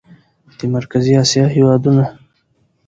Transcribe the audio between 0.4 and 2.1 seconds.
د مرکزي اسیا هېوادونه